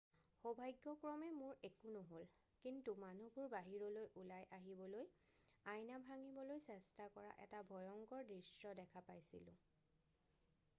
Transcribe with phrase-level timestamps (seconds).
[0.43, 2.23] """সৌভাগ্যক্ৰমে মোৰ একো নহ'ল
[2.63, 5.05] কিন্তু মানুহবোৰ বাহিৰলৈ ওলাই আহিবলৈ
[5.75, 9.57] আইনা ভাঙিবলৈ চেষ্টা কৰা এটা ভয়ংকৰ দৃশ্য দেখা পাইছিলোঁ।""